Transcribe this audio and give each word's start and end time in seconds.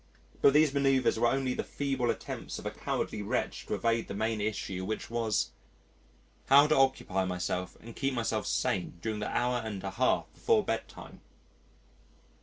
But 0.41 0.53
these 0.53 0.71
manœuvres 0.71 1.19
were 1.19 1.27
only 1.27 1.53
the 1.53 1.63
feeble 1.63 2.09
attempts 2.09 2.57
of 2.57 2.65
a 2.65 2.71
cowardly 2.71 3.21
wretch 3.21 3.67
to 3.67 3.75
evade 3.75 4.07
the 4.07 4.15
main 4.15 4.41
issue 4.41 4.83
which 4.83 5.11
was: 5.11 5.51
How 6.47 6.65
to 6.65 6.75
occupy 6.75 7.23
myself 7.25 7.77
and 7.79 7.95
keep 7.95 8.15
myself 8.15 8.47
sane 8.47 8.97
during 9.03 9.19
the 9.19 9.29
hour 9.29 9.57
and 9.63 9.83
a 9.83 9.91
half 9.91 10.25
before 10.33 10.63
bedtime. 10.65 11.21